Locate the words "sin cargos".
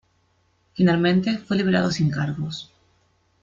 1.91-2.73